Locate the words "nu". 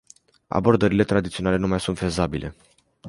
1.57-1.67